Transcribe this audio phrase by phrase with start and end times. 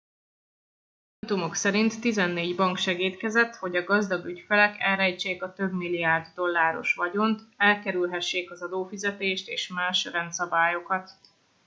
[1.19, 6.93] a dokumentumok szerint tizennégy bank segédkezett hogy a gazdag ügyfelek elrejtsék a több milliárd dolláros
[6.93, 11.11] vagyont elkerülhessék az adófizetést és más rendszabályokat